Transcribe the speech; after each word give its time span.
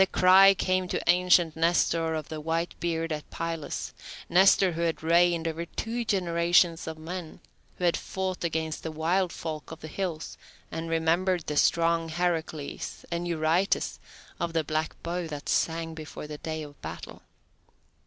The 0.01 0.07
cry 0.07 0.55
came 0.55 0.87
to 0.87 1.01
ancient 1.07 1.55
Nestor 1.55 2.15
of 2.15 2.27
the 2.29 2.41
white 2.41 2.73
beard 2.79 3.11
at 3.11 3.29
Pylos, 3.29 3.93
Nestor 4.29 4.71
who 4.71 4.81
had 4.81 5.03
reigned 5.03 5.47
over 5.47 5.63
two 5.65 6.03
generations 6.05 6.87
of 6.87 6.97
men, 6.97 7.39
who 7.77 7.83
had 7.83 7.95
fought 7.95 8.43
against 8.43 8.81
the 8.81 8.89
wild 8.91 9.31
folk 9.31 9.69
of 9.69 9.81
the 9.81 9.87
hills, 9.87 10.39
and 10.71 10.89
remembered 10.89 11.43
the 11.45 11.55
strong 11.55 12.09
Heracles, 12.09 13.05
and 13.11 13.27
Eurytus 13.27 13.99
of 14.39 14.53
the 14.53 14.63
black 14.63 14.95
bow 15.03 15.27
that 15.27 15.47
sang 15.47 15.93
before 15.93 16.25
the 16.25 16.39
day 16.39 16.63
of 16.63 16.81
battle. 16.81 17.21